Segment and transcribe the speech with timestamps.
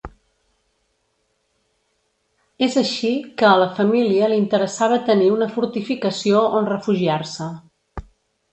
[2.67, 7.53] És així que a la família li interessava tenir una fortificació on refugiar-se.